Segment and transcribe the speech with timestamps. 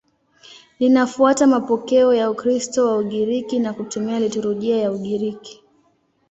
[0.79, 5.63] Linafuata mapokeo ya Ukristo wa Ugiriki na kutumia liturujia ya Ugiriki.